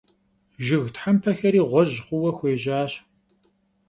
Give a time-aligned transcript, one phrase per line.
[0.65, 2.91] Jjıg thempexeri ğuej xhuue xuêjaş.